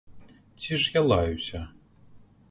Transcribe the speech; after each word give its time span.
Ці 0.55 0.77
ж 0.83 0.91
я 0.95 1.01
лаюся? 1.11 1.69